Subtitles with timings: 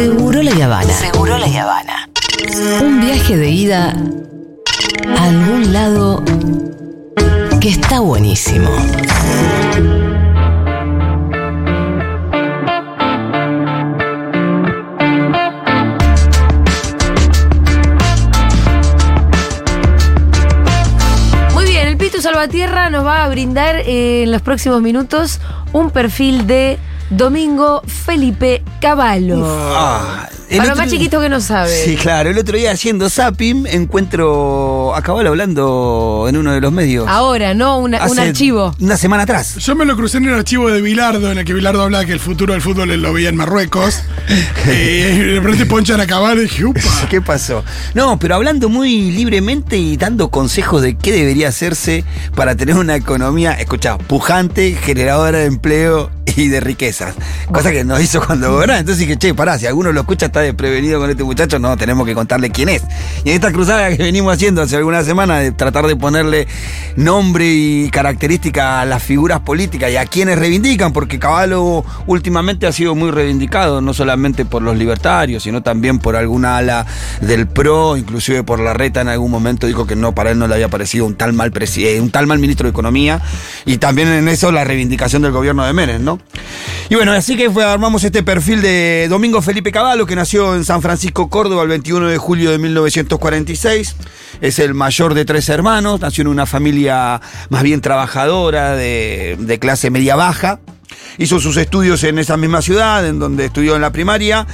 [0.00, 0.94] Seguro la Habana.
[0.94, 2.08] Seguro la Habana.
[2.80, 3.94] Un viaje de ida
[5.14, 6.24] a algún lado
[7.60, 8.70] que está buenísimo.
[21.52, 25.42] Muy bien, el Pitu Salvatierra nos va a brindar eh, en los próximos minutos
[25.74, 26.78] un perfil de
[27.10, 30.39] Domingo Felipe Cavallo.
[30.50, 31.72] El Para los más chiquitos que no saben.
[31.84, 32.28] Sí, claro.
[32.30, 37.06] El otro día haciendo zapping encuentro a Caballo hablando en uno de los medios.
[37.08, 37.78] Ahora, ¿no?
[37.78, 38.74] Una- un archivo.
[38.80, 39.54] Una semana atrás.
[39.56, 42.12] Yo me lo crucé en el archivo de Bilardo, en el que Bilardo hablaba que
[42.12, 44.00] el futuro del fútbol lo veía en Marruecos.
[44.66, 46.80] Eh, y de repente ponchan a Caballo y dije, upa.
[47.10, 47.64] ¿Qué pasó?
[47.94, 52.04] No, pero hablando muy libremente y dando consejos de qué debería hacerse
[52.36, 57.14] para tener una economía, escuchá, pujante, generadora de empleo y de riquezas.
[57.50, 58.78] Cosa que nos hizo cuando gobernaba.
[58.80, 62.06] Entonces dije, che, pará, si alguno lo escucha está desprevenido con este muchacho, no, tenemos
[62.06, 62.82] que contarle quién es.
[63.24, 66.46] Y en esta cruzada que venimos haciendo hace algunas semanas de tratar de ponerle
[66.96, 72.72] nombre y característica a las figuras políticas y a quienes reivindican, porque Caballo últimamente ha
[72.72, 76.86] sido muy reivindicado, no solamente por los libertarios, sino también por alguna ala
[77.20, 80.46] del PRO, inclusive por la reta en algún momento dijo que no, para él no
[80.46, 83.20] le había parecido un tal mal presidente, un tal mal ministro de Economía,
[83.66, 86.18] y también en eso la reivindicación del gobierno de Menem, ¿no?
[86.88, 90.80] Y bueno, así que armamos este perfil de Domingo Felipe Caballo, que nació en San
[90.80, 93.96] Francisco, Córdoba, el 21 de julio de 1946.
[94.40, 99.58] Es el mayor de tres hermanos, nació en una familia más bien trabajadora, de, de
[99.58, 100.60] clase media baja.
[101.18, 104.46] Hizo sus estudios en esa misma ciudad, en donde estudió en la primaria.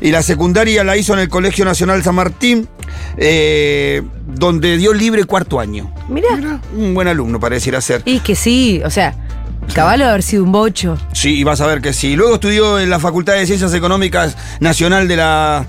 [0.00, 2.68] Y la secundaria la hizo en el Colegio Nacional San Martín,
[3.16, 5.92] eh, donde dio libre cuarto año.
[6.08, 6.60] Mira.
[6.72, 8.02] Un buen alumno pareciera ser.
[8.04, 9.25] Y que sí, o sea,
[9.74, 10.98] Caballo debe haber sido un bocho.
[11.12, 12.16] Sí, y vas a ver que sí.
[12.16, 15.66] Luego estudió en la Facultad de Ciencias Económicas Nacional de la,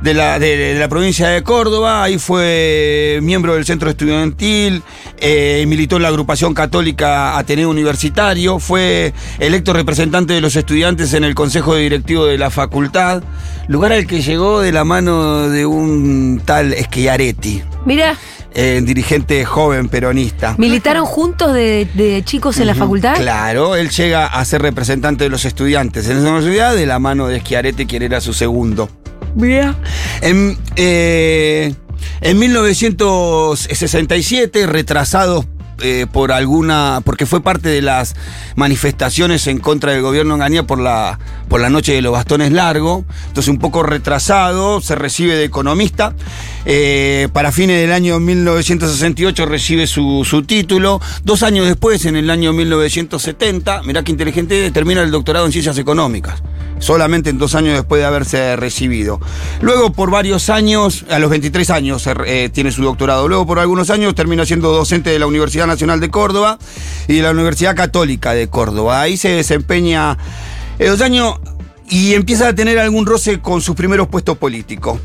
[0.00, 2.02] de la, de, de la provincia de Córdoba.
[2.02, 4.82] Ahí fue miembro del centro estudiantil,
[5.18, 11.24] eh, militó en la agrupación católica Ateneo Universitario, fue electo representante de los estudiantes en
[11.24, 13.22] el Consejo Directivo de la facultad,
[13.68, 18.16] lugar al que llegó de la mano de un tal Schiaretti, Mira,
[18.54, 20.54] eh, dirigente joven peronista.
[20.58, 23.14] ¿militaron juntos de, de chicos en la facultad?
[23.16, 27.28] Claro, él llega a ser representante de los estudiantes en esa universidad de la mano
[27.28, 28.88] de Schiaretti, quien era su segundo.
[29.34, 29.74] Mira.
[30.20, 31.74] En, eh,
[32.20, 35.46] en 1967, retrasados
[35.84, 37.00] eh, por alguna.
[37.04, 38.14] porque fue parte de las
[38.54, 41.18] manifestaciones en contra del gobierno de Enganía por la,
[41.48, 43.04] por la noche de los bastones largos.
[43.26, 46.14] Entonces, un poco retrasado, se recibe de economista.
[46.64, 51.00] Eh, para fines del año 1968 recibe su, título.
[51.24, 55.78] Dos años después, en el año 1970, mirá qué inteligente, termina el doctorado en ciencias
[55.78, 56.42] económicas
[56.78, 59.20] solamente en dos años después de haberse recibido.
[59.60, 63.28] Luego, por varios años, a los 23 años eh, tiene su doctorado.
[63.28, 66.58] Luego, por algunos años, termina siendo docente de la Universidad Nacional de Córdoba
[67.06, 69.00] y de la Universidad Católica de Córdoba.
[69.00, 70.18] Ahí se desempeña
[70.80, 71.36] eh, dos años
[71.88, 74.98] y empieza a tener algún roce con sus primeros puestos políticos.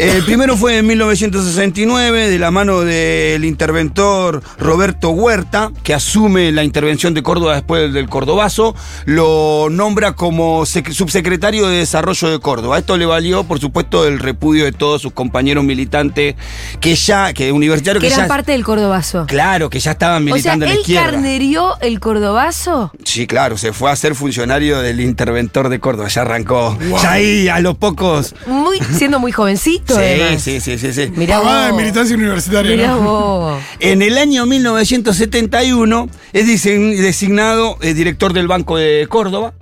[0.00, 6.64] El primero fue en 1969, de la mano del interventor Roberto Huerta, que asume la
[6.64, 8.74] intervención de Córdoba después del Cordobazo,
[9.04, 12.78] lo nombra como sec- subsecretario de Desarrollo de Córdoba.
[12.78, 16.34] Esto le valió, por supuesto, el repudio de todos sus compañeros militantes
[16.80, 18.28] que ya, que universitarios Que que, eran ya.
[18.34, 19.26] parte del Cordobazo.
[19.26, 21.10] Claro, que ya estaban O sea, militando en la él izquierda.
[21.10, 22.90] carnerió el Cordobazo.
[23.04, 26.78] Sí, claro, se fue a ser funcionario del interventor de Córdoba, ya arrancó.
[27.02, 28.34] Ya ahí, a los pocos.
[28.46, 30.42] Muy, siendo muy jovencito, Sí, además.
[30.42, 31.12] sí, sí, sí, sí.
[31.16, 31.80] Mirá Pavada de vos.
[31.80, 32.70] militancia universitaria.
[32.76, 33.00] Mirá ¿no?
[33.00, 33.62] vos.
[33.80, 39.52] En el año 1971 es designado eh, director del Banco de Córdoba.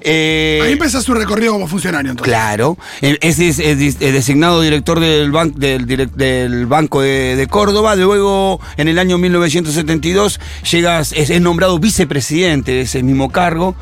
[0.00, 2.32] Eh, Ahí empezó su recorrido como funcionario entonces.
[2.32, 8.60] Claro, eh, es, es- es designado director del, ban- del, Banco de, de Córdoba, luego
[8.76, 10.40] en el año 1972
[10.70, 13.74] llega, es, es nombrado vicepresidente de ese mismo cargo.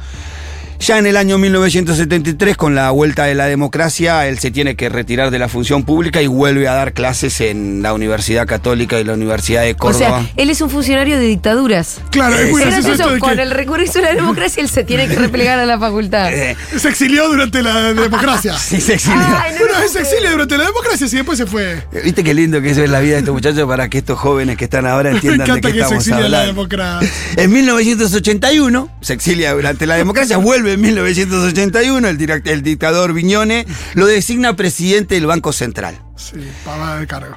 [0.79, 4.89] Ya en el año 1973, con la vuelta de la democracia, él se tiene que
[4.89, 9.05] retirar de la función pública y vuelve a dar clases en la Universidad Católica y
[9.05, 10.21] la Universidad de O Córdoba.
[10.23, 12.01] sea, él es un funcionario de dictaduras.
[12.11, 14.63] Claro, es muy Es gracioso esto gracioso, de con que el recurso de la democracia
[14.63, 16.33] él se tiene que replegar a la facultad.
[16.33, 18.57] Eh, se exilió durante la democracia.
[18.59, 19.21] sí, se exilió.
[19.21, 21.83] Ay, no, se exilia durante la democracia y después se fue.
[22.05, 24.57] ¿Viste qué lindo que eso es la vida de estos muchachos para que estos jóvenes
[24.57, 26.47] que están ahora entiendan de qué que se estamos la hablando?
[26.47, 27.11] democracia.
[27.37, 34.07] En 1981, se exilia durante la democracia, vuelve en 1981, el, el dictador Viñone lo
[34.07, 36.01] designa presidente del Banco Central.
[36.17, 37.37] Sí, pavada de cargo.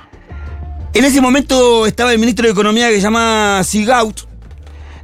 [0.94, 4.22] En ese momento estaba el ministro de Economía que se llama Sigaut.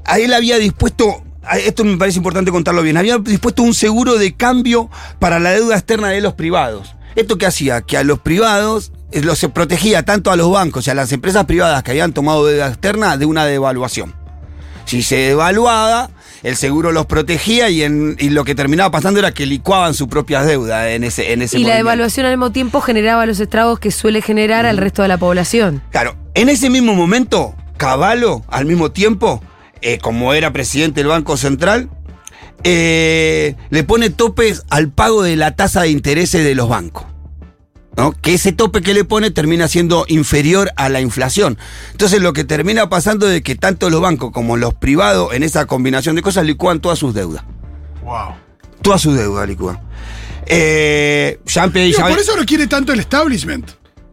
[0.04, 1.24] A él había dispuesto
[1.54, 4.89] esto me parece importante contarlo bien, había dispuesto un seguro de cambio
[5.19, 6.95] para la deuda externa de los privados.
[7.16, 7.81] ¿Esto qué hacía?
[7.81, 11.12] Que a los privados eh, los se protegía tanto a los bancos y a las
[11.12, 14.16] empresas privadas que habían tomado deuda externa de una devaluación.
[14.86, 16.10] Si se devaluaba,
[16.45, 20.07] el seguro los protegía y, en- y lo que terminaba pasando era que licuaban sus
[20.07, 23.80] propias deudas en ese, en ese Y la devaluación al mismo tiempo generaba los estragos
[23.80, 25.81] que suele generar al resto de la población.
[25.89, 29.44] Claro, en ese mismo momento, Caballo, al mismo tiempo,
[29.81, 31.89] eh, como era presidente del Banco Central,
[32.63, 37.06] eh, le pone topes al pago de la tasa de intereses de los bancos.
[37.97, 38.12] ¿No?
[38.12, 41.57] Que ese tope que le pone termina siendo inferior a la inflación.
[41.92, 45.65] Entonces lo que termina pasando es que tanto los bancos como los privados en esa
[45.65, 47.44] combinación de cosas licúan todas sus deudas.
[48.03, 48.36] Wow.
[48.81, 49.80] Todas sus deudas licúan.
[50.45, 51.39] Eh,
[51.74, 53.71] Digo, por eso no quiere tanto el establishment.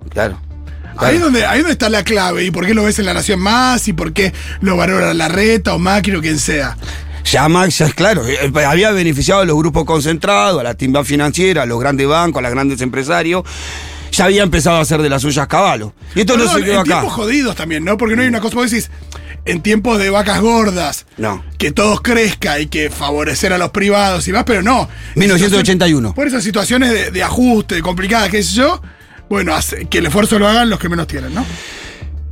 [0.08, 0.40] Claro.
[0.96, 2.44] Ahí es, donde, ahí es donde está la clave.
[2.44, 3.88] ¿Y por qué lo ves en La Nación Más?
[3.88, 6.76] ¿Y por qué lo valora la reta o Macri o quien sea?
[7.24, 11.04] Ya Max, ya es claro, eh, había beneficiado a los grupos concentrados, a la timba
[11.04, 13.44] financiera, a los grandes bancos, a los grandes empresarios.
[14.10, 15.94] Ya había empezado a hacer de las suyas caballo.
[16.14, 16.84] Y esto no se quedó en acá.
[16.84, 17.96] tiempos jodidos también, ¿no?
[17.96, 18.90] Porque no hay una cosa, vos decís,
[19.46, 21.42] en tiempos de vacas gordas, No.
[21.56, 24.86] que todos crezca y que favorecer a los privados y más, pero no.
[25.14, 26.14] 1981.
[26.14, 28.82] Por esas situaciones de, de ajuste, complicadas, qué sé yo,
[29.30, 31.46] bueno, hace- que el esfuerzo lo hagan los que menos tienen, ¿no?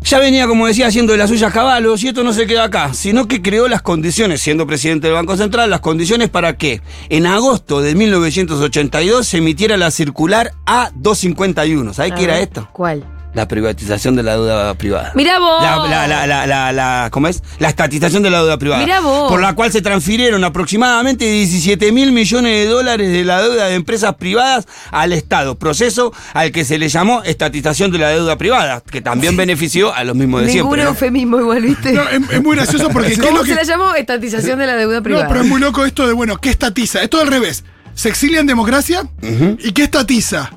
[0.02, 2.94] Ya venía, como decía, haciendo de las suyas caballos y esto no se queda acá,
[2.94, 6.80] sino que creó las condiciones, siendo presidente del Banco Central, las condiciones para que
[7.10, 11.92] en agosto de 1982 se emitiera la circular A251.
[11.92, 12.68] ¿Sabés qué era esto?
[12.72, 13.04] ¿Cuál?
[13.32, 15.12] La privatización de la deuda privada.
[15.14, 15.62] Mirá vos.
[15.62, 17.42] La, la, la, la, la, la- ¿cómo es?
[17.60, 18.82] La estatización de la deuda privada.
[18.82, 19.30] Mirá vos.
[19.30, 23.74] Por la cual se transfirieron aproximadamente 17 mil millones de dólares de la deuda de
[23.76, 25.54] empresas privadas al Estado.
[25.56, 30.02] Proceso al que se le llamó estatización de la deuda privada, que también benefició a
[30.02, 30.82] los mismos de Ningún siempre.
[30.82, 30.88] ¿no?
[30.90, 31.92] eufemismo igual, ¿viste?
[31.92, 33.94] No, es, es muy gracioso porque ¿qué es ¿Cómo lo se que- la llamó?
[33.94, 35.24] Estatización de la deuda privada.
[35.26, 37.00] No, pero es muy loco esto de, bueno, ¿qué estatiza?
[37.02, 37.62] Es todo al revés.
[37.94, 39.02] Se exilia en democracia
[39.58, 40.50] y ¿qué estatiza?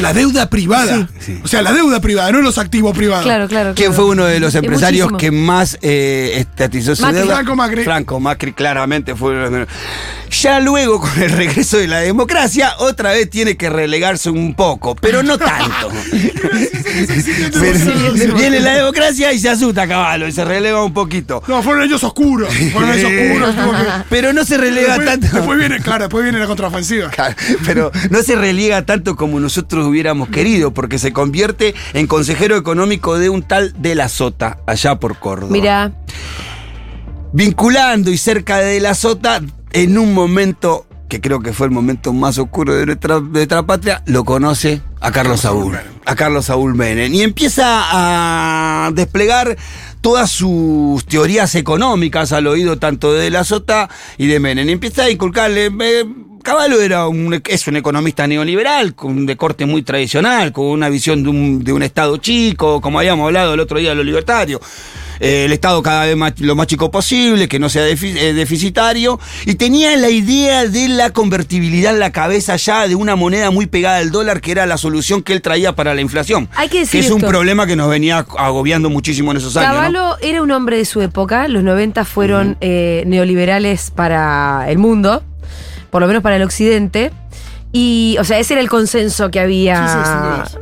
[0.00, 1.08] La deuda privada.
[1.42, 3.24] O sea, la deuda privada, no los activos privados.
[3.24, 3.72] Claro, claro.
[3.74, 4.02] ¿Quién claro.
[4.02, 7.18] fue uno de los Es empresarios que más eh, estatizó su Macri.
[7.20, 7.34] deuda?
[7.36, 7.84] Franco Macri.
[7.84, 9.68] Franco Macri, claramente fue uno de los-
[10.42, 14.94] Ya luego, con el regreso de la democracia, otra vez tiene que relegarse un poco,
[14.96, 15.90] pero no tanto.
[17.52, 21.42] Pero viene la democracia y se asusta caballo y se relega un poquito.
[21.46, 22.52] No, fueron años oscuros.
[22.72, 23.54] Fueron años oscuros.
[24.10, 25.36] Pero no se relega Después, tanto.
[25.36, 27.10] después viene, claro, después viene la contraofensiva.
[27.10, 27.34] Claro,
[27.64, 33.18] Pero no se reliega tanto como nosotros hubiéramos querido, porque se convierte en consejero económico
[33.18, 35.52] de un tal de la Sota, allá por Córdoba.
[35.52, 35.92] Mira,
[37.32, 39.40] vinculando y cerca de la Sota,
[39.72, 43.64] en un momento que creo que fue el momento más oscuro de nuestra, de nuestra
[43.64, 45.78] patria, lo conoce a Carlos Saúl.
[46.04, 47.12] A Carlos Saúl Menem.
[47.14, 49.56] Y empieza a desplegar
[50.00, 53.88] todas sus teorías económicas al oído tanto de la Sota
[54.18, 54.68] y de Menem.
[54.68, 55.66] Y empieza a inculcarle.
[55.66, 56.04] eh,
[56.46, 61.24] Caballo era un, es un economista neoliberal, con, de corte muy tradicional, con una visión
[61.24, 64.60] de un, de un Estado chico, como habíamos hablado el otro día de los libertarios.
[65.18, 69.18] Eh, el Estado cada vez más, lo más chico posible, que no sea eh, deficitario,
[69.44, 73.66] y tenía la idea de la convertibilidad en la cabeza ya de una moneda muy
[73.66, 76.48] pegada al dólar, que era la solución que él traía para la inflación.
[76.54, 79.72] Hay que decir es un problema que nos venía agobiando muchísimo en esos años.
[79.72, 79.76] ¿no?
[79.78, 81.48] Caballo era un hombre de su época.
[81.48, 85.24] Los 90 fueron eh, neoliberales para el mundo,
[85.96, 87.10] por lo menos para el occidente.
[87.72, 89.88] Y, o sea, ese era el consenso que había.
[89.88, 90.58] Sí, sí, dudas.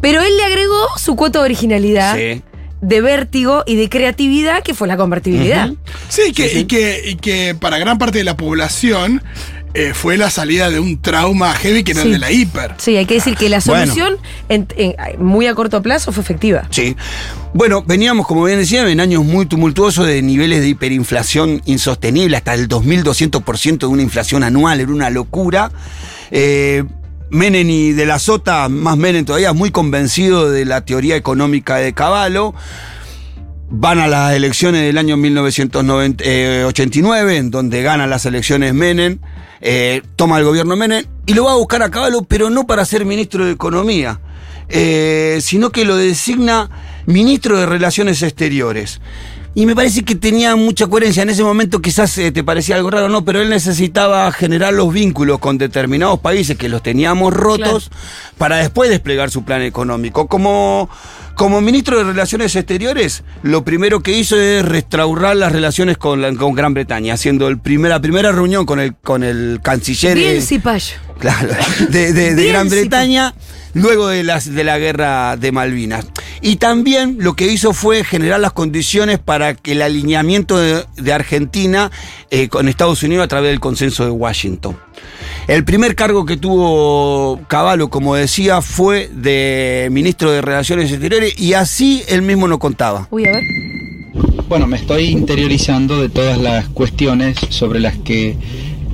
[0.00, 2.40] Pero él le agregó su cuota de originalidad, Sí.
[2.82, 5.70] de vértigo y de creatividad, que fue la convertibilidad.
[6.08, 6.58] Sí, que, Sí, sí.
[6.60, 9.24] Y, que, y que para gran parte de la población
[9.74, 12.08] eh, fue la salida de un trauma heavy que era Sí.
[12.08, 12.74] el de la hiper.
[12.78, 13.82] Sí, hay que decir que la Bueno.
[13.92, 14.16] solución,
[14.48, 16.66] en- en- muy a corto plazo, fue efectiva.
[16.70, 16.96] Sí.
[17.54, 22.54] Bueno, veníamos, como bien decía, en años muy tumultuosos de niveles de hiperinflación insostenible, hasta
[22.54, 25.70] el 2.200% de una inflación anual, era una locura.
[26.30, 26.84] Eh,
[27.30, 31.94] Menem y de la Sota, más Menem todavía, muy convencido de la teoría económica de
[31.94, 32.52] Caballo.
[33.74, 39.18] Van a las elecciones del año 1989, en donde gana las elecciones Menem,
[39.62, 42.84] eh, toma el gobierno Menem y lo va a buscar a Caballo, pero no para
[42.84, 44.20] ser ministro de Economía,
[44.68, 46.68] eh, sino que lo designa
[47.06, 49.00] ministro de Relaciones Exteriores.
[49.54, 51.22] Y me parece que tenía mucha coherencia.
[51.22, 54.92] En ese momento quizás eh, te parecía algo raro, no, pero él necesitaba generar los
[54.92, 57.90] vínculos con determinados países que los teníamos rotos
[58.38, 60.26] para después desplegar su plan económico.
[60.26, 60.88] Como,
[61.34, 66.32] como ministro de Relaciones Exteriores, lo primero que hizo es restaurar las relaciones con, la-
[66.34, 70.16] con Gran Bretaña, haciendo el primer- la primera reunión con el, con el canciller.
[70.16, 70.94] eh, Bien cipayo.
[71.18, 71.48] Claro,
[71.88, 73.34] de, de- de Bien, Gran Bretaña,
[73.74, 76.06] luego de, las, de la guerra de Malvinas.
[76.40, 81.12] Y también lo que hizo fue generar las condiciones para que el alineamiento de, de
[81.12, 81.90] Argentina
[82.30, 84.76] eh, con Estados Unidos a través del consenso de Washington.
[85.48, 91.54] El primer cargo que tuvo Caballo, como decía, fue de ministro de Relaciones Exteriores y
[91.54, 93.08] así él mismo nos contaba.
[93.10, 93.42] Uy, a ver.
[94.48, 98.36] Bueno, me estoy interiorizando de todas las cuestiones sobre las que eh,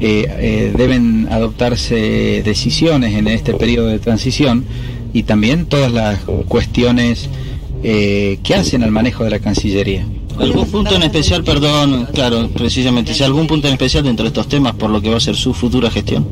[0.00, 4.64] eh, deben adoptarse decisiones en este periodo de transición
[5.12, 7.28] y también todas las cuestiones
[7.82, 10.06] eh, que hacen al manejo de la Cancillería.
[10.38, 14.48] ¿Algún punto en especial, perdón, claro, precisamente, si algún punto en especial dentro de estos
[14.48, 16.26] temas por lo que va a ser su futura gestión?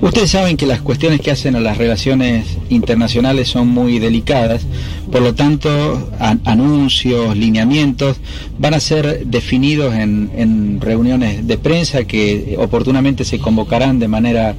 [0.00, 4.66] Ustedes saben que las cuestiones que hacen a las relaciones internacionales son muy delicadas,
[5.10, 6.10] por lo tanto,
[6.44, 8.18] anuncios, lineamientos
[8.58, 14.54] van a ser definidos en, en reuniones de prensa que oportunamente se convocarán de manera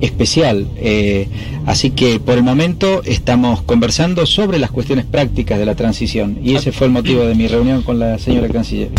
[0.00, 0.68] especial.
[0.76, 1.28] Eh,
[1.66, 6.54] así que por el momento estamos conversando sobre las cuestiones prácticas de la transición y
[6.56, 8.90] ese fue el motivo de mi reunión con la señora canciller.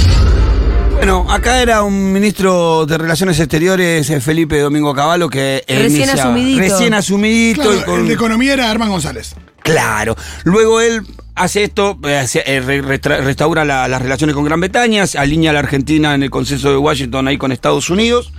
[0.95, 6.59] Bueno, acá era un ministro de Relaciones Exteriores, eh, Felipe Domingo Cavallo, que Recién asumidito.
[6.59, 7.61] Recién asumidito.
[7.63, 9.33] Claro, y con- el de economía era Herman González.
[9.63, 10.15] Claro.
[10.43, 11.01] Luego él
[11.33, 12.61] hace esto, eh,
[13.01, 16.77] restaura la- las relaciones con Gran Bretaña, alinea a la Argentina en el consenso de
[16.77, 18.31] Washington ahí con Estados Unidos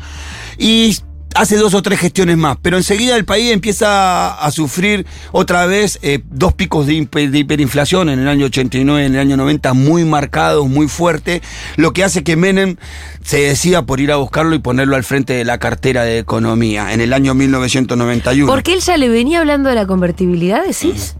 [0.56, 0.96] y
[1.34, 2.56] hace dos o tres gestiones más.
[2.62, 7.38] Pero enseguida el país empieza a sufrir otra vez eh, dos picos de, hiper- de
[7.40, 11.42] hiperinflación en el año 89 y en el año 90 muy marcados, muy fuertes,
[11.76, 12.76] lo que hace que Menem
[13.22, 16.92] se decida por ir a buscarlo y ponerlo al frente de la cartera de economía
[16.92, 18.50] en el año 1991.
[18.52, 21.14] Porque él ya le venía hablando de la convertibilidad, decís.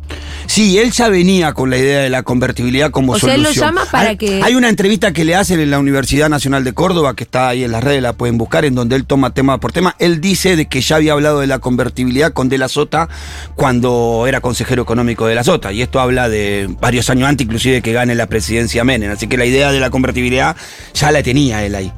[0.53, 3.75] Sí, él ya venía con la idea de la convertibilidad como O sea, él solución.
[3.75, 6.63] lo llama para hay, que- Hay una entrevista que le hacen en la Universidad Nacional
[6.63, 9.33] de Córdoba, que está ahí en las redes, la pueden buscar, en donde él toma
[9.33, 9.97] tema por tema.
[9.99, 13.09] Él dice de que ya había hablado de la convertibilidad con De la Sota
[13.57, 15.73] cuando era consejero económico de la Sota.
[15.73, 19.11] Y esto habla de varios años antes, inclusive, que gane la presidencia Menem.
[19.11, 20.55] Así que la idea de la convertibilidad
[20.93, 21.91] ya la tenía él ahí.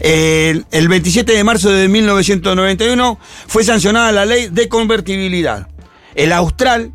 [0.00, 3.16] El 27 de marzo de 1991
[3.46, 5.68] fue sancionada la ley de convertibilidad.
[6.16, 6.90] El Austral,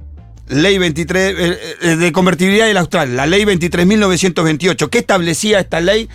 [0.51, 6.07] ley 23, eh, eh, de convertibilidad del Austral, la ley 23.928, ¿qué establecía esta ley?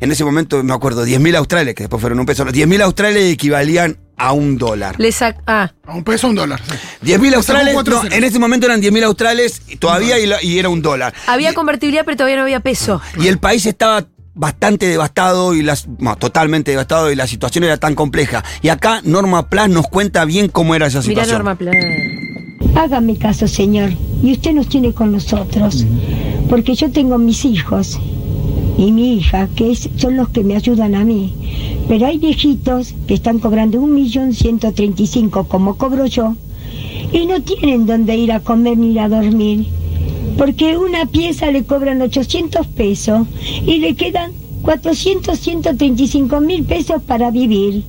[0.00, 2.44] En ese momento me acuerdo, 10.000 australes, que después fueron un peso.
[2.44, 4.96] 10.000 australes equivalían a un dólar.
[4.98, 6.60] Le sac ah, A un peso, un dólar.
[6.62, 7.06] sí.
[7.06, 10.58] 10.000 sacó australes, no, en ese momento eran 10.000 australes y todavía y, la- y
[10.58, 11.14] era un dólar.
[11.26, 13.00] había convertibilidad, pero todavía no había peso.
[13.18, 17.76] Y el país estaba bastante devastado y las no, totalmente devastado y la situación era
[17.78, 18.44] tan compleja.
[18.62, 21.36] Y acá Norma Plas nos cuenta bien cómo era esa Mirá situación.
[21.38, 21.74] Norma Plan.
[22.74, 23.90] Hágame caso, señor.
[24.22, 25.84] Y usted nos tiene con nosotros.
[26.48, 27.98] Porque yo tengo mis hijos
[28.76, 31.32] y mi hija, que es- son los que me ayudan a mí.
[31.88, 36.34] Pero hay viejitos que están cobrando un millón ciento treinta y cinco como cobro yo
[37.12, 39.66] y no tienen dónde ir a comer ni ir a dormir.
[40.36, 43.26] Porque una pieza le cobran 800 pesos
[43.64, 47.84] y le quedan 400, 135 mil pesos para vivir.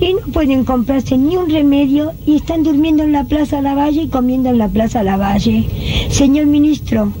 [0.00, 4.08] Y no pueden comprarse ni un remedio y están durmiendo en la Plaza Lavalle y
[4.08, 5.66] comiendo en la Plaza Lavalle.
[6.08, 7.12] Señor ministro,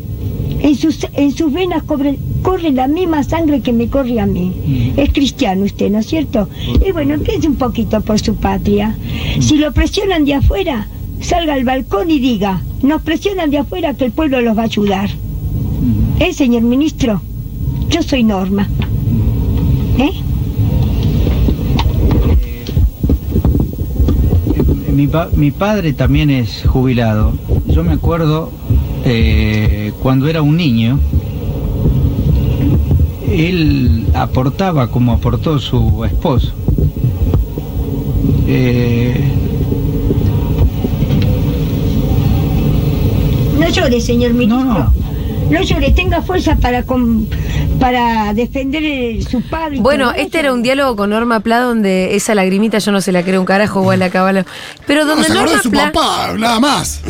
[0.60, 4.92] en sus, en sus venas corre, corre la misma sangre que me corre a mí.
[4.96, 6.48] Es cristiano usted, ¿no es cierto?
[6.86, 8.96] Y bueno, piense un poquito por su patria.
[9.40, 10.88] Si lo presionan de afuera,
[11.20, 14.66] salga al balcón y diga, nos presionan de afuera que el pueblo los va a
[14.66, 15.10] ayudar.
[16.20, 17.20] ¿Eh, señor ministro?
[17.90, 18.68] Yo soy Norma.
[19.98, 20.12] ¿Eh?
[24.98, 27.32] Mi, pa- mi padre también es jubilado.
[27.68, 28.50] Yo me acuerdo
[29.04, 30.98] eh, cuando era un niño,
[33.30, 36.52] él aportaba como aportó su esposo.
[38.48, 39.14] Eh,
[43.56, 44.64] No llore, señor ministro.
[44.64, 44.92] No, No,
[45.50, 47.26] llore, tenga fuerza para com-
[47.80, 49.76] para defender eh, su padre.
[49.76, 53.12] y Bueno, este era un diálogo con Norma Pla donde esa lagrimita yo no se
[53.12, 54.44] la creo un carajo o la cabala.
[54.86, 55.92] Pero No, donde se acordó Norma de su Pla.
[55.92, 57.00] papá, nada más.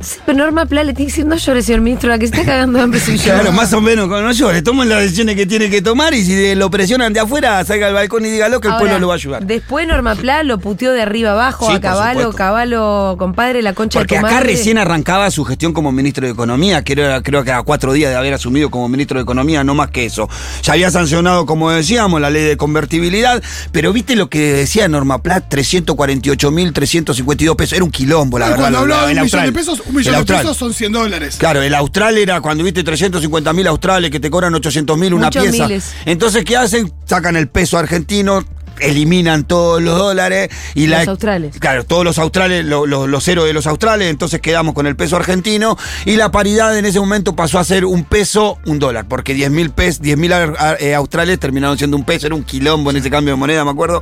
[0.00, 2.46] Sí, pero Norma Pla le está diciendo no llore, señor ministro, la que se está
[2.46, 3.24] cagando de hambre soy yo.
[3.34, 6.54] Claro, más o menos, no llores, tomen las decisiones que tiene que tomar y si
[6.54, 9.16] lo presionan de afuera, salga al balcón y dígalo que el pueblo lo va a
[9.16, 9.44] ayudar.
[9.44, 12.32] Después Norma Pla lo puteó de arriba abajo Sí, a Caballo.
[12.32, 14.50] Caballo, compadre, la concha Porque de tu acá madre.
[14.52, 18.10] recién arrancaba su gestión como ministro de Economía, que era, creo que a cuatro días
[18.10, 20.28] de haber asumido como ministro de Economía, no más que eso.
[20.62, 25.22] Ya había sancionado, como decíamos, la ley de convertibilidad, pero viste lo que decía Norma
[25.22, 28.60] Plat, 348.352 pesos, era un quilombo, la verdad.
[28.62, 30.40] cuando hablaba de un millón de pesos, un El millón de Austral.
[30.42, 31.36] pesos son 100 dólares.
[31.38, 35.26] Claro, el austral era cuando viste 350 mil australes que te cobran 800 mil una
[35.26, 35.66] Muchos pieza.
[35.66, 35.92] miles.
[36.04, 36.92] Entonces, ¿qué hacen?
[37.06, 38.44] Sacan el peso argentino,
[38.80, 41.58] eliminan todos los dólares y Los la australes.
[41.58, 44.94] Claro, todos los australes, lo- lo- los ceros de los australes, entonces quedamos con el
[44.94, 49.08] peso argentino y la paridad en ese momento pasó a ser un peso, un dólar,
[49.08, 50.30] porque 10 mil pes, 10 mil
[50.78, 53.70] eh, australes terminaron siendo un peso, era un quilombo en ese cambio de moneda, me
[53.72, 54.00] acuerdo,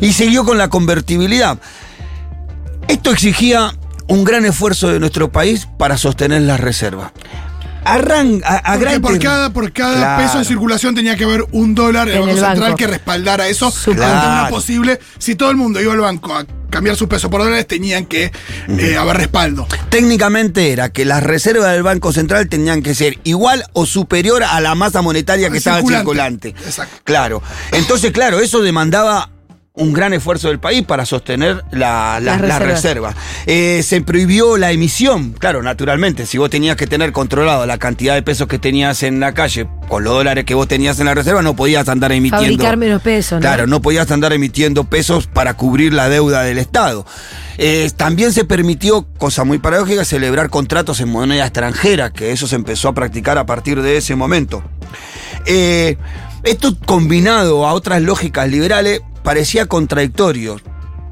[0.00, 1.58] y siguió con la convertibilidad.
[2.88, 3.72] Esto exigía
[4.08, 7.12] un gran esfuerzo de nuestro país para sostener las reservas.
[7.84, 10.22] Arran, a, a Porque gran por cada, por cada Claro.
[10.24, 12.76] peso en circulación tenía que haber un dólar en el Banco el Central banco.
[12.78, 14.02] que respaldara eso Súper.
[14.02, 14.54] ante una Claro.
[14.56, 14.98] posible.
[15.18, 18.32] Si todo el mundo iba al banco a cambiar su peso por dólares, tenían que
[18.66, 19.68] eh, haber respaldo.
[19.88, 24.60] Técnicamente era que las reservas del Banco Central tenían que ser igual o superior a
[24.60, 26.48] la masa monetaria que estaba circulante.
[26.48, 26.48] circulante.
[26.66, 26.96] Exacto.
[27.04, 27.40] Claro.
[27.70, 29.30] Entonces, claro, eso demandaba
[29.78, 32.68] un gran esfuerzo del país para sostener la, la- Las la reservas.
[32.82, 33.14] reserva.
[33.44, 36.24] Eh, se prohibió la emisión, claro, naturalmente.
[36.24, 39.68] Si vos tenías que tener controlado la cantidad de pesos que tenías en la calle
[39.86, 42.42] con los dólares que vos tenías en la reserva, no podías andar emitiendo.
[42.46, 43.40] Fabricar menos pesos, ¿no?
[43.40, 47.04] Claro, no podías andar emitiendo pesos para cubrir la deuda del Estado.
[47.58, 52.56] Eh, también se permitió, cosa muy paradójica, celebrar contratos en moneda extranjera, que eso se
[52.56, 54.62] empezó a practicar a partir de ese momento.
[55.44, 55.98] Eh,
[56.44, 60.60] esto combinado a otras lógicas liberales parecía contradictorio.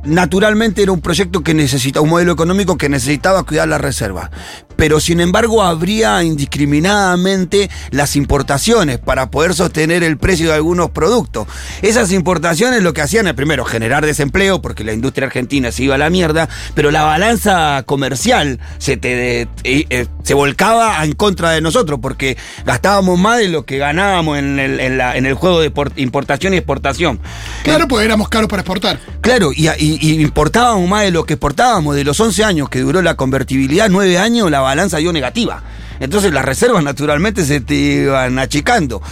[0.04, 4.30] Naturalmente era un proyecto que necesitaba, un modelo económico que necesitaba cuidar la reserva.
[4.76, 11.46] Pero sin embargo habría indiscriminadamente las importaciones para poder sostener el precio de algunos productos.
[11.82, 15.94] Esas importaciones lo que hacían es primero generar desempleo porque la industria argentina se iba
[15.94, 21.60] a la mierda, pero la balanza comercial se, te, eh, se volcaba en contra de
[21.60, 25.60] nosotros porque gastábamos más de lo que ganábamos en el, en la- en el juego
[25.60, 27.20] de por- importación y exportación.
[27.62, 28.98] Claro, porque éramos caros para exportar.
[29.20, 31.96] Claro, y, y- y importábamos más de lo que exportábamos.
[31.96, 35.62] De los 11 años que duró la convertibilidad, 9 años la balanza dio negativa.
[36.00, 39.02] Entonces las reservas naturalmente se te iban achicando.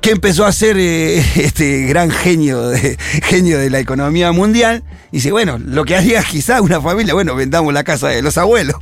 [0.00, 4.84] ¿Qué empezó a hacer eh, este gran genio de, genio de la economía mundial?
[5.10, 8.76] Dice, bueno, lo que haría quizá una familia, bueno, vendamos la casa de los abuelos.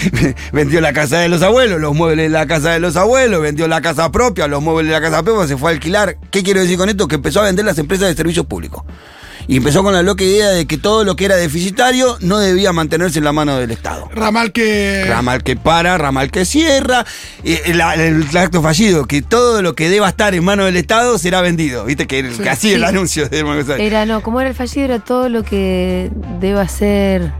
[0.52, 3.66] vendió la casa de los abuelos, los muebles de la casa de los abuelos, vendió
[3.66, 6.16] la casa propia, los muebles de la casa propia, se fue a alquilar.
[6.30, 7.08] ¿Qué quiero decir con esto?
[7.08, 8.84] Que empezó a vender las empresas de servicios públicos.
[9.48, 12.72] Y empezó con la loca idea de que todo lo que era deficitario no debía
[12.72, 14.08] mantenerse en la mano del Estado.
[14.14, 15.04] Ramal que.
[15.08, 17.04] Ramal que para, ramal que cierra,
[17.44, 21.18] eh, la- el, acto fallido, que todo lo que deba estar en manos del Estado
[21.18, 21.84] será vendido.
[21.84, 22.86] Viste que, que así el Sí.
[22.86, 23.42] anuncio de
[23.78, 27.32] Era, no, como era el fallido, era todo lo que deba ser.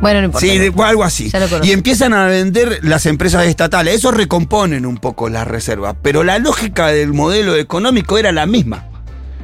[0.00, 0.46] Bueno, no importa.
[0.46, 1.32] Sí, de- algo así.
[1.62, 3.94] Y empiezan a vender las empresas estatales.
[3.94, 5.96] Eso recomponen un poco las reservas.
[6.02, 8.84] Pero la lógica del modelo económico era la misma.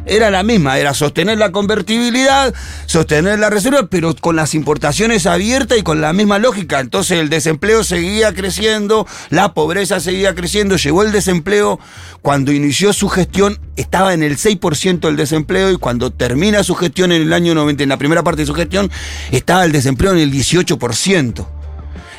[0.05, 2.53] Era la misma, era sostener la convertibilidad,
[2.87, 6.81] sostener la reserva, pero con las importaciones abiertas y con la misma lógica.
[6.81, 11.79] Entonces el desempleo seguía creciendo, la pobreza seguía creciendo, llegó el desempleo,
[12.21, 17.13] cuando inició su gestión estaba en el 6% el desempleo y cuando termina su gestión
[17.13, 18.91] en el año 90, en la primera parte de su gestión,
[19.31, 21.47] estaba el desempleo en el 18%.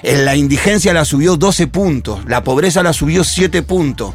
[0.04, 4.14] En la indigencia la subió 12 puntos, la pobreza la subió 7 puntos.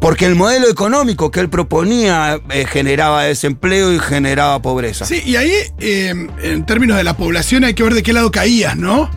[0.00, 5.04] Porque el modelo económico que él proponía eh, generaba desempleo y generaba pobreza.
[5.04, 8.30] Sí, y ahí, eh, en términos de la población, hay que ver de qué lado
[8.30, 9.10] caías, ¿no?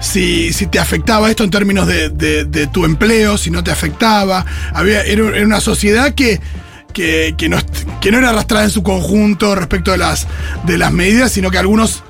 [0.00, 4.46] Si, si te afectaba esto en términos de, de- tu empleo, si no te afectaba.
[4.72, 6.40] Había, era, era una sociedad que,
[6.92, 7.58] que, que no,
[8.00, 10.26] que no era arrastrada en su conjunto respecto de las,
[10.64, 12.04] de las medidas, sino que algunos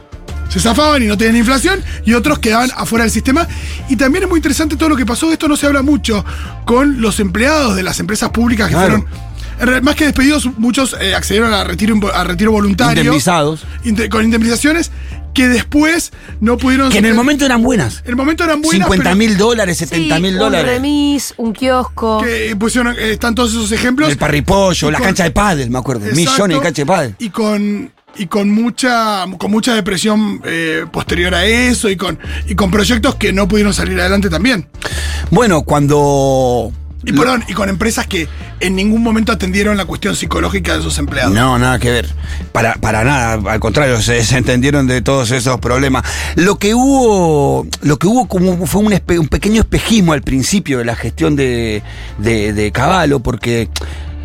[0.48, 3.46] se zafaban y no tenían inflación y otros quedaban afuera del sistema.
[3.88, 6.24] Y también es muy interesante todo lo que pasó, de esto no se habla mucho,
[6.64, 9.04] con los empleados de las empresas públicas que Claro.
[9.04, 9.28] fueron,
[9.60, 13.02] realidad, más que despedidos, muchos eh, accedieron a retiro, a retiro voluntario.
[13.02, 13.64] Indemnizados.
[14.10, 14.90] Con indemnizaciones
[15.34, 16.90] que después no pudieron...
[16.90, 18.00] Que en el momento eran buenas.
[18.04, 20.66] En el momento eran buenas, 50 pero mil dólares, Sí, 70 mil Un dólares.
[20.66, 22.22] remis, un kiosco.
[22.22, 24.10] que pusieron, eh, están todos esos ejemplos.
[24.10, 26.06] El parripollo, la con- cancha de pádel, me acuerdo.
[26.06, 26.32] Exacto.
[26.32, 27.14] Millones de cancha de pádel.
[27.20, 32.54] Y con, y con mucha con mucha depresión eh, posterior a eso y con, y
[32.54, 34.66] con proyectos que no pudieron salir adelante también.
[35.30, 36.72] Bueno, cuando.
[37.04, 38.26] Y, perdón, y con empresas que
[38.58, 41.32] en ningún momento atendieron la cuestión psicológica de sus empleados.
[41.32, 42.12] No, nada que ver.
[42.50, 46.04] Para, para nada, al contrario, se, se entendieron de todos esos problemas.
[46.34, 50.78] Lo que hubo, lo que hubo como fue un, espe- un pequeño espejismo al principio
[50.78, 51.84] de la gestión de,
[52.18, 53.68] de, de Caballo, porque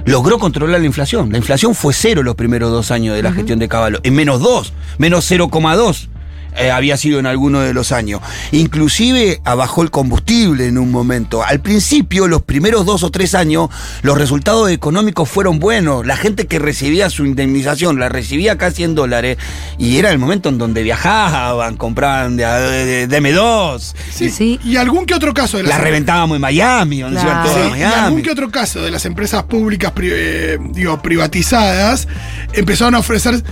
[0.05, 1.31] logró controlar la inflación.
[1.31, 4.39] La inflación fue cero los primeros dos años de la gestión de Caballo, en menos
[4.41, 6.09] dos, menos 0,2.
[6.57, 8.21] Eh, había sido en alguno de los años.
[8.51, 11.43] Inclusive abajó el combustible en un momento.
[11.43, 13.69] Al principio, los primeros dos o tres años,
[14.01, 16.05] los resultados económicos fueron buenos.
[16.05, 19.37] La gente que recibía su indemnización la recibía casi en dólares
[19.77, 23.93] y era el momento en donde viajaban, compraban de, de- de M2.
[24.13, 24.59] Sí, Sí.
[24.63, 27.49] Y algún que otro caso de las La reventábamos en Miami, iban Claro.
[27.53, 28.21] Sí, a y algún Miami.
[28.23, 32.07] que otro caso de las empresas públicas pri- eh, digo, privatizadas
[32.53, 33.43] empezaron a ofrecer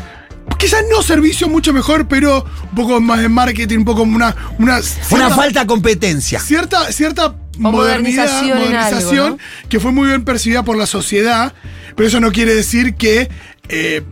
[0.58, 4.80] quizás no servicio mucho mejor, pero un poco más de marketing, un poco una una,
[5.12, 6.40] Una falta de competencia.
[6.40, 9.70] cierta cierta modernización algo, modernización ¿no?
[9.70, 11.54] que fue muy bien percibida por la sociedad,
[11.96, 13.30] pero eso no quiere decir que
[13.70, 14.04] eh,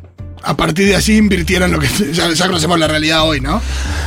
[0.43, 3.62] a partir de allí invirtieran lo que ya, ya conocemos la realidad hoy, ¿no?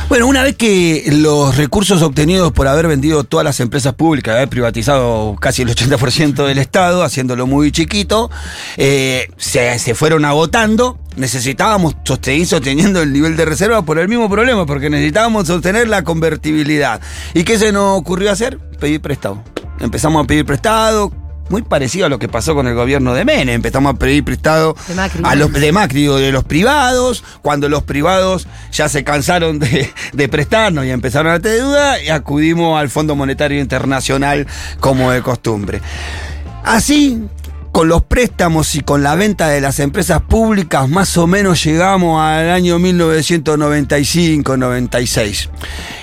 [0.09, 4.49] Bueno, una vez que los recursos obtenidos por haber vendido todas las empresas públicas, haber
[4.49, 8.29] privatizado casi el 80% del Estado, haciéndolo muy chiquito,
[8.77, 14.29] eh, se, se fueron agotando, necesitábamos seguir sosteniendo el nivel de reserva por el mismo
[14.29, 17.01] problema, porque necesitábamos sostener la convertibilidad.
[17.33, 18.59] ¿Y qué se nos ocurrió hacer?
[18.79, 19.43] Pedir prestado.
[19.79, 21.22] Empezamos a pedir prestado.
[21.49, 23.55] Muy parecido a lo que pasó con el gobierno de Menem.
[23.55, 25.21] Empezamos a pedir prestado De Macri.
[25.23, 29.91] a los de Macri, digo, de los privados, cuando los privados ya se cansaron de,
[30.13, 34.47] de prestarnos y empezaron a tener deuda, y acudimos al Fondo Monetario Internacional
[34.79, 35.81] como de costumbre.
[36.63, 37.21] Así,
[37.73, 42.21] con los préstamos y con la venta de las empresas públicas, más o menos llegamos
[42.21, 45.49] al año 1995-96.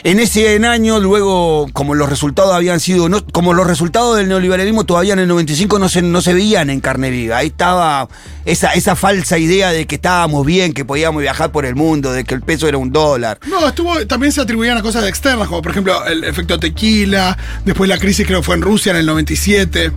[0.03, 4.85] En ese año, luego, como los resultados habían sido, no- como los resultados del neoliberalismo
[4.85, 7.37] todavía en el 95 no se, no se veían en carne viva.
[7.39, 8.09] Ahí estaba
[8.45, 12.25] esa, esa falsa idea de que estábamos bien, que podíamos viajar por el mundo, de
[12.25, 13.39] que el peso era un dólar.
[13.47, 17.89] No, estuvo, también se atribuían a cosas externas, como por ejemplo el efecto tequila, después
[17.89, 19.93] la crisis creo que fue en Rusia en el 97.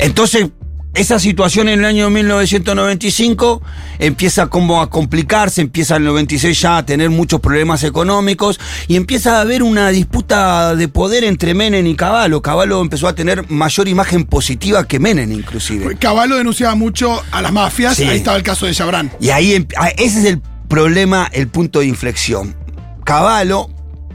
[0.00, 0.48] Entonces,
[0.94, 3.62] esa situación en el año 1995
[4.00, 8.58] empieza como a complicarse, empieza en el 96 ya a tener muchos problemas económicos
[8.88, 12.42] y empieza a haber una disputa de poder entre Menem y Caballo.
[12.42, 15.96] Caballo empezó a tener mayor imagen positiva que Menem inclusive.
[15.96, 18.04] Caballo denunciaba mucho a las mafias, Sí.
[18.04, 19.12] ahí estaba el caso de Chabrán.
[19.20, 22.56] Y ahí ah, ese es el problema, el punto de inflexión.
[23.04, 23.68] Caballo,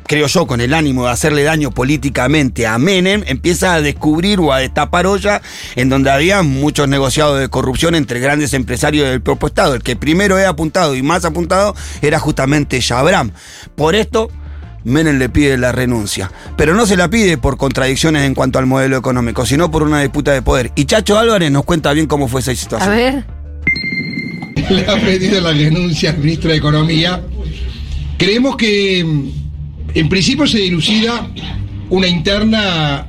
[0.08, 4.54] creo yo, con el ánimo de hacerle daño políticamente a Menem, empieza a descubrir o
[4.54, 5.42] a destapar olla
[5.76, 9.76] en donde había muchos negociados de corrupción entre grandes empresarios del propio Estado.
[9.76, 13.32] El que primero he apuntado y más apuntado era justamente Chabram.
[13.76, 14.30] Por esto.
[14.88, 18.68] Menem le pide la renuncia, pero no se la pide por contradicciones en cuanto al
[18.68, 20.72] modelo económico, sino por una disputa de poder.
[20.76, 22.96] Y Chacho Álvarez nos cuenta bien cómo fue esa A situación.
[22.96, 23.26] ver.
[24.70, 27.20] le ha pedido la renuncia al ministro de Economía.
[28.20, 29.04] Creemos que
[29.96, 31.28] en principio se dilucida
[31.90, 33.08] una interna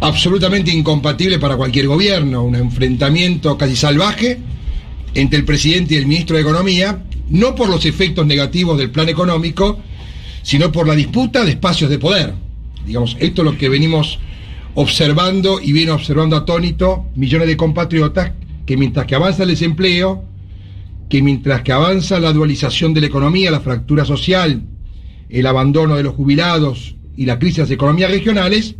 [0.00, 4.38] absolutamente incompatible para cualquier gobierno, un enfrentamiento casi salvaje
[5.14, 9.08] entre el presidente y el ministro de Economía, no por los efectos negativos del plan
[9.08, 9.80] económico,
[10.42, 12.32] sino por la disputa de espacios de poder.
[12.86, 14.20] Digamos, esto es lo que venimos
[14.74, 18.32] observando y viene observando atónito millones de compatriotas
[18.64, 20.22] que mientras que avanza el desempleo,
[21.08, 24.62] que mientras que avanza la dualización de la economía, la fractura social,
[25.28, 28.76] el abandono de los jubilados y la crisis de las economías regionales,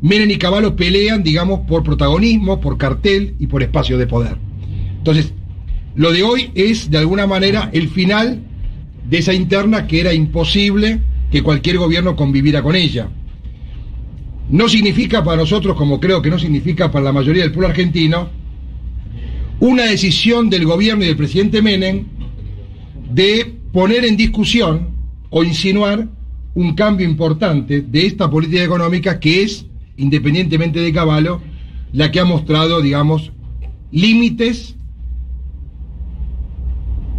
[0.00, 4.36] Menem y Caballo pelean, digamos, por protagonismo, por cartel y por espacio de poder.
[4.98, 5.32] Entonces,
[5.94, 8.42] lo de hoy es, de alguna manera, el final
[9.08, 13.08] de esa interna que era imposible que cualquier gobierno conviviera con ella.
[14.50, 18.28] No significa para nosotros, como creo que no significa para la mayoría del pueblo argentino,
[19.58, 22.04] una decisión del gobierno y del presidente Menem
[23.10, 24.95] de poner en discusión
[25.30, 26.08] o insinuar
[26.54, 31.40] un cambio importante de esta política económica que es, independientemente de Caballo,
[31.92, 33.32] la que ha mostrado, digamos,
[33.90, 34.76] límites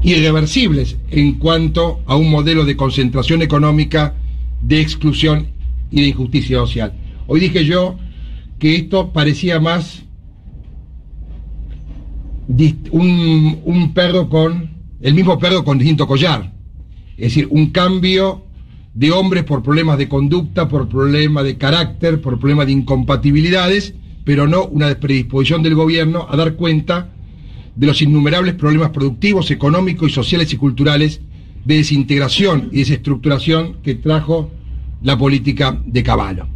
[0.03, 4.15] irreversibles en cuanto a un modelo de concentración económica,
[4.61, 5.47] de exclusión
[5.91, 6.93] y de injusticia social.
[7.27, 7.97] Hoy dije yo
[8.59, 10.03] que esto parecía más
[12.91, 16.56] un, un perro con, el mismo perro con distinto collar.
[17.17, 18.43] Es decir, un cambio
[18.93, 24.47] de hombres por problemas de conducta, por problemas de carácter, por problemas de incompatibilidades, pero
[24.47, 27.09] no una predisposición del gobierno a dar cuenta
[27.75, 31.21] de los innumerables problemas productivos, económicos y sociales y culturales
[31.63, 34.49] de desintegración y desestructuración que trajo
[35.01, 36.47] la política de Caballo.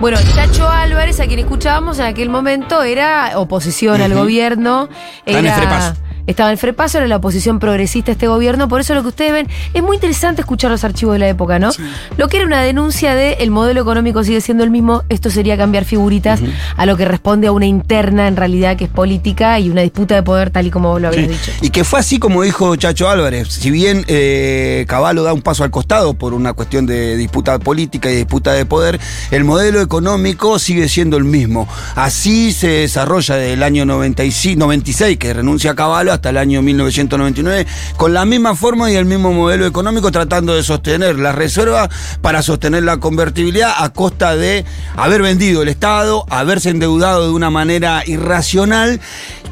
[0.00, 4.88] Bueno, Chacho Álvarez, a quien escuchábamos en aquel momento, era oposición al gobierno.
[5.26, 5.94] Era.
[6.30, 9.32] Estaba el Frepaso, era la oposición progresista a este gobierno, por eso lo que ustedes
[9.32, 11.70] ven, es muy interesante escuchar los archivos de la época, ¿no?
[12.16, 15.56] Lo que era una denuncia de el modelo económico sigue siendo el mismo, esto sería
[15.56, 16.40] cambiar figuritas
[16.76, 20.14] a lo que responde a una interna en realidad que es política y una disputa
[20.14, 21.32] de poder tal y como vos lo habías Sí.
[21.32, 21.52] dicho.
[21.62, 23.48] Y que fue así como dijo Chacho Álvarez.
[23.48, 28.10] Si bien eh, Caballo da un paso al costado por una cuestión de disputa política
[28.10, 28.98] y disputa de poder,
[29.30, 31.68] el modelo económico sigue siendo el mismo.
[31.94, 36.60] Así se desarrolla desde el año 95, 96, que renuncia a Caballo, hasta el año
[36.60, 41.88] 1999, con la misma forma y el mismo modelo económico, tratando de sostener la reserva
[42.20, 47.48] para sostener la convertibilidad a costa de haber vendido el Estado, haberse endeudado de una
[47.48, 49.00] manera irracional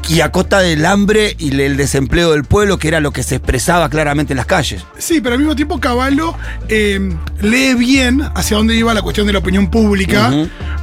[0.07, 3.37] y a costa del hambre y el desempleo del pueblo, que era lo que se
[3.37, 4.85] expresaba claramente en las calles.
[4.99, 6.35] Sí, pero al mismo tiempo Caballo
[6.67, 6.99] eh,
[7.41, 10.31] lee bien hacia dónde iba la cuestión de la opinión pública,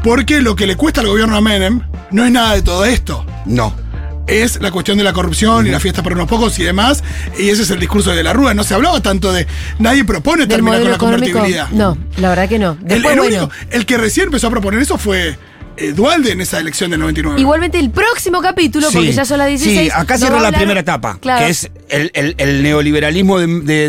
[0.02, 3.24] porque lo que le cuesta al gobierno a Menem no es nada de todo esto.
[3.46, 3.85] No.
[4.26, 7.04] Es la cuestión de la corrupción y la fiesta para unos pocos y demás,
[7.38, 8.54] y ese es el discurso de la Rúa.
[8.54, 9.46] No se hablaba tanto de.
[9.78, 11.68] Nadie propone terminar con la económico, convertibilidad.
[11.70, 12.72] no, la verdad que no.
[12.82, 15.38] El, Después, el bueno, único- el que recién empezó a proponer eso fue
[15.76, 17.40] eh, Dualde en esa elección del 99.
[17.40, 19.80] igualmente el próximo capítulo, porque ya son las 16.
[19.80, 21.44] Sí, acá nos cierra va a la hablar- primera etapa, Claro.
[21.44, 23.88] que es el, el- el neoliberalismo de, de,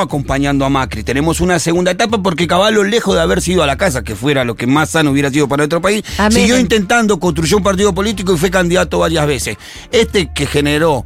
[0.00, 1.02] acompañando a Macri.
[1.04, 4.44] Tenemos una segunda etapa porque Caballo, lejos de haber sido a la casa, que fuera
[4.44, 6.32] lo que más sano hubiera sido para nuestro país, Amén.
[6.32, 9.56] siguió intentando, construyó un partido político y fue candidato varias veces.
[9.92, 11.04] Este que generó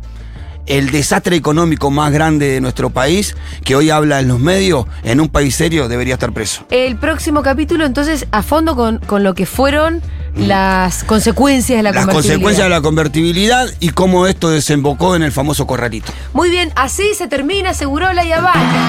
[0.68, 5.20] el desastre económico más grande de nuestro país, que hoy habla en los medios, en
[5.20, 6.64] un país serio, debería estar preso.
[6.70, 10.02] El próximo capítulo, entonces, a fondo con, con lo que fueron
[10.36, 12.34] las consecuencias de la Las convertibilidad.
[12.34, 16.12] consecuencias de la convertibilidad y cómo esto desembocó en el famoso corralito.
[16.32, 18.72] Muy bien, así se termina, aseguró la Yavana.